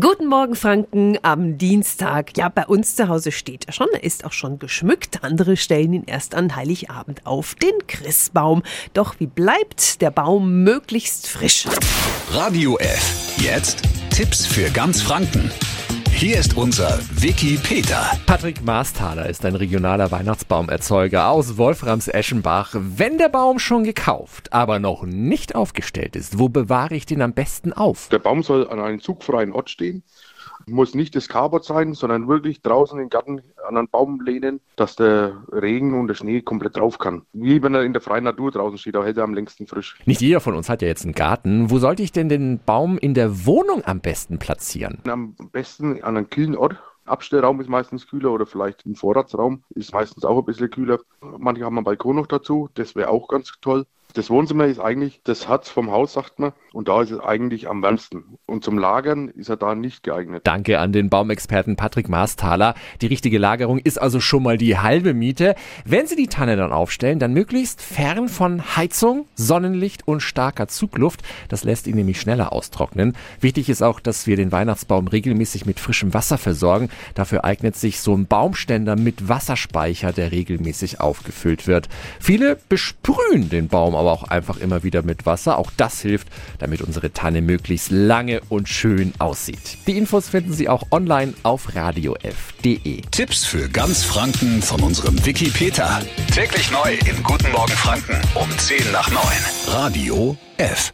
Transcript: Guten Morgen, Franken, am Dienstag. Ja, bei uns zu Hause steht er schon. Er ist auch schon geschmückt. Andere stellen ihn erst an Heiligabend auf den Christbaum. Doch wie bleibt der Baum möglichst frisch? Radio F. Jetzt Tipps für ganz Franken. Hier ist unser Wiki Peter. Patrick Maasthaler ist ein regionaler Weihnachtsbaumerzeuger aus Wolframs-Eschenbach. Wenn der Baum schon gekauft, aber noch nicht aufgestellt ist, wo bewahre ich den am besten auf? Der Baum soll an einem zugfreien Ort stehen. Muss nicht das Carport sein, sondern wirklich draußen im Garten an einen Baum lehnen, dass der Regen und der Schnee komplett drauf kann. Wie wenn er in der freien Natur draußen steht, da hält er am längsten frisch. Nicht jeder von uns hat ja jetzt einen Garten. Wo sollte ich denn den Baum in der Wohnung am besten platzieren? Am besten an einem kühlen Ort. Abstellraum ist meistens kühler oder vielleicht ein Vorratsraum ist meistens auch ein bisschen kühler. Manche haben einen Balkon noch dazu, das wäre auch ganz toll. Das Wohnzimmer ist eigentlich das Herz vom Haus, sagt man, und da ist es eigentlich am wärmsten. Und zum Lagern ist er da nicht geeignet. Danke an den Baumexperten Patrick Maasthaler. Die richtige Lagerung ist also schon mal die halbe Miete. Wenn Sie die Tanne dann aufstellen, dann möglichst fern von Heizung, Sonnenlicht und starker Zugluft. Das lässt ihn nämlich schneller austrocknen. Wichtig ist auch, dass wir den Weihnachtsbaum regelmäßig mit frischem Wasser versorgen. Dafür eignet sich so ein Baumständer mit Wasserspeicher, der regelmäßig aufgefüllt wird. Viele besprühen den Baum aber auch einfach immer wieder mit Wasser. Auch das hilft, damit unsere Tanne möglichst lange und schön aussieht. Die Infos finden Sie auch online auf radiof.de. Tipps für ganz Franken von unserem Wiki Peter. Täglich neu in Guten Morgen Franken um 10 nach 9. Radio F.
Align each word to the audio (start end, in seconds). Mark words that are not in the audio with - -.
Guten 0.00 0.26
Morgen, 0.26 0.56
Franken, 0.56 1.18
am 1.22 1.56
Dienstag. 1.56 2.36
Ja, 2.36 2.48
bei 2.48 2.66
uns 2.66 2.96
zu 2.96 3.06
Hause 3.06 3.30
steht 3.30 3.66
er 3.66 3.72
schon. 3.72 3.86
Er 3.92 4.02
ist 4.02 4.24
auch 4.24 4.32
schon 4.32 4.58
geschmückt. 4.58 5.22
Andere 5.22 5.56
stellen 5.56 5.92
ihn 5.92 6.02
erst 6.04 6.34
an 6.34 6.56
Heiligabend 6.56 7.24
auf 7.24 7.54
den 7.54 7.74
Christbaum. 7.86 8.64
Doch 8.92 9.14
wie 9.20 9.28
bleibt 9.28 10.00
der 10.00 10.10
Baum 10.10 10.64
möglichst 10.64 11.28
frisch? 11.28 11.68
Radio 12.32 12.76
F. 12.78 13.36
Jetzt 13.38 13.82
Tipps 14.10 14.44
für 14.44 14.68
ganz 14.70 15.00
Franken. 15.00 15.52
Hier 16.24 16.38
ist 16.38 16.56
unser 16.56 16.98
Wiki 17.20 17.58
Peter. 17.62 18.10
Patrick 18.24 18.64
Maasthaler 18.64 19.28
ist 19.28 19.44
ein 19.44 19.56
regionaler 19.56 20.10
Weihnachtsbaumerzeuger 20.10 21.28
aus 21.28 21.58
Wolframs-Eschenbach. 21.58 22.74
Wenn 22.78 23.18
der 23.18 23.28
Baum 23.28 23.58
schon 23.58 23.84
gekauft, 23.84 24.50
aber 24.50 24.78
noch 24.78 25.02
nicht 25.02 25.54
aufgestellt 25.54 26.16
ist, 26.16 26.38
wo 26.38 26.48
bewahre 26.48 26.94
ich 26.94 27.04
den 27.04 27.20
am 27.20 27.34
besten 27.34 27.74
auf? 27.74 28.08
Der 28.08 28.20
Baum 28.20 28.42
soll 28.42 28.66
an 28.70 28.80
einem 28.80 29.02
zugfreien 29.02 29.52
Ort 29.52 29.68
stehen. 29.68 30.02
Muss 30.66 30.94
nicht 30.94 31.14
das 31.14 31.28
Carport 31.28 31.64
sein, 31.64 31.94
sondern 31.94 32.28
wirklich 32.28 32.62
draußen 32.62 32.98
im 32.98 33.08
Garten 33.08 33.42
an 33.66 33.76
einen 33.76 33.88
Baum 33.88 34.20
lehnen, 34.20 34.60
dass 34.76 34.96
der 34.96 35.42
Regen 35.50 35.98
und 35.98 36.08
der 36.08 36.14
Schnee 36.14 36.42
komplett 36.42 36.76
drauf 36.76 36.98
kann. 36.98 37.22
Wie 37.32 37.62
wenn 37.62 37.74
er 37.74 37.82
in 37.82 37.92
der 37.92 38.02
freien 38.02 38.24
Natur 38.24 38.50
draußen 38.50 38.78
steht, 38.78 38.94
da 38.94 39.04
hält 39.04 39.16
er 39.16 39.24
am 39.24 39.34
längsten 39.34 39.66
frisch. 39.66 39.98
Nicht 40.06 40.20
jeder 40.20 40.40
von 40.40 40.54
uns 40.54 40.68
hat 40.68 40.82
ja 40.82 40.88
jetzt 40.88 41.04
einen 41.04 41.14
Garten. 41.14 41.70
Wo 41.70 41.78
sollte 41.78 42.02
ich 42.02 42.12
denn 42.12 42.28
den 42.28 42.60
Baum 42.64 42.98
in 42.98 43.14
der 43.14 43.46
Wohnung 43.46 43.84
am 43.84 44.00
besten 44.00 44.38
platzieren? 44.38 44.98
Am 45.08 45.34
besten 45.52 46.02
an 46.02 46.16
einem 46.16 46.30
kühlen 46.30 46.56
Ort. 46.56 46.76
Abstellraum 47.06 47.60
ist 47.60 47.68
meistens 47.68 48.06
kühler 48.06 48.32
oder 48.32 48.46
vielleicht 48.46 48.86
ein 48.86 48.94
Vorratsraum 48.94 49.62
ist 49.74 49.92
meistens 49.92 50.24
auch 50.24 50.38
ein 50.38 50.44
bisschen 50.44 50.70
kühler. 50.70 51.00
Manche 51.20 51.64
haben 51.64 51.76
einen 51.76 51.84
Balkon 51.84 52.16
noch 52.16 52.26
dazu, 52.26 52.70
das 52.74 52.96
wäre 52.96 53.10
auch 53.10 53.28
ganz 53.28 53.52
toll. 53.60 53.84
Das 54.12 54.30
Wohnzimmer 54.30 54.66
ist 54.66 54.78
eigentlich 54.78 55.20
das 55.24 55.48
Herz 55.48 55.68
vom 55.68 55.90
Haus, 55.90 56.12
sagt 56.12 56.38
man, 56.38 56.52
und 56.72 56.88
da 56.88 57.02
ist 57.02 57.10
es 57.10 57.18
eigentlich 57.18 57.68
am 57.68 57.82
wärmsten. 57.82 58.38
Und 58.46 58.62
zum 58.62 58.78
Lagern 58.78 59.28
ist 59.28 59.48
er 59.48 59.56
da 59.56 59.74
nicht 59.74 60.04
geeignet. 60.04 60.42
Danke 60.44 60.78
an 60.78 60.92
den 60.92 61.10
Baumexperten 61.10 61.74
Patrick 61.74 62.08
Maasthaler. 62.08 62.74
Die 63.00 63.06
richtige 63.06 63.38
Lagerung 63.38 63.78
ist 63.78 64.00
also 64.00 64.20
schon 64.20 64.44
mal 64.44 64.56
die 64.56 64.78
halbe 64.78 65.14
Miete. 65.14 65.56
Wenn 65.84 66.06
Sie 66.06 66.14
die 66.14 66.28
Tanne 66.28 66.56
dann 66.56 66.72
aufstellen, 66.72 67.18
dann 67.18 67.32
möglichst 67.32 67.80
fern 67.80 68.28
von 68.28 68.76
Heizung, 68.76 69.26
Sonnenlicht 69.34 70.06
und 70.06 70.20
starker 70.20 70.68
Zugluft. 70.68 71.22
Das 71.48 71.64
lässt 71.64 71.86
ihn 71.88 71.96
nämlich 71.96 72.20
schneller 72.20 72.52
austrocknen. 72.52 73.16
Wichtig 73.40 73.68
ist 73.68 73.82
auch, 73.82 73.98
dass 73.98 74.28
wir 74.28 74.36
den 74.36 74.52
Weihnachtsbaum 74.52 75.08
regelmäßig 75.08 75.66
mit 75.66 75.80
frischem 75.80 76.14
Wasser 76.14 76.38
versorgen. 76.38 76.88
Dafür 77.14 77.44
eignet 77.44 77.74
sich 77.74 78.00
so 78.00 78.14
ein 78.16 78.26
Baumständer 78.26 78.94
mit 78.94 79.28
Wasserspeicher, 79.28 80.12
der 80.12 80.30
regelmäßig 80.30 81.00
aufgefüllt 81.00 81.66
wird. 81.66 81.88
Viele 82.20 82.58
besprühen 82.68 83.48
den 83.48 83.68
Baum 83.68 83.93
aber 83.94 84.12
auch 84.12 84.24
einfach 84.24 84.58
immer 84.58 84.82
wieder 84.82 85.02
mit 85.02 85.26
Wasser. 85.26 85.58
Auch 85.58 85.70
das 85.76 86.00
hilft, 86.00 86.28
damit 86.58 86.82
unsere 86.82 87.12
Tanne 87.12 87.42
möglichst 87.42 87.90
lange 87.90 88.40
und 88.48 88.68
schön 88.68 89.12
aussieht. 89.18 89.78
Die 89.86 89.96
Infos 89.96 90.28
finden 90.28 90.52
Sie 90.52 90.68
auch 90.68 90.84
online 90.90 91.34
auf 91.42 91.74
radiof.de. 91.74 93.02
Tipps 93.10 93.44
für 93.44 93.68
ganz 93.68 94.04
Franken 94.04 94.62
von 94.62 94.82
unserem 94.82 95.24
Wiki 95.24 95.50
Peter. 95.50 96.00
Täglich 96.32 96.70
neu 96.70 96.94
in 97.08 97.22
Guten 97.22 97.50
Morgen 97.52 97.72
Franken 97.72 98.20
um 98.34 98.48
10 98.58 98.92
nach 98.92 99.10
9. 99.10 99.22
Radio 99.68 100.36
F. 100.56 100.92